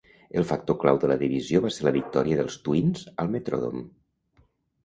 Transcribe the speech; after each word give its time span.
El 0.39 0.45
factor 0.51 0.77
clau 0.83 0.97
de 1.03 1.09
la 1.11 1.17
divisió 1.23 1.61
va 1.65 1.71
ser 1.75 1.87
la 1.87 1.93
victòria 1.97 2.39
dels 2.41 2.57
Twins 2.65 3.07
al 3.25 3.31
Metrodome. 3.37 3.85